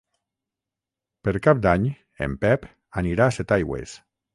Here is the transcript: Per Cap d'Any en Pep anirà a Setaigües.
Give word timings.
Per 1.29 1.35
Cap 1.49 1.61
d'Any 1.67 1.87
en 2.29 2.37
Pep 2.47 2.69
anirà 3.05 3.31
a 3.33 3.41
Setaigües. 3.41 4.01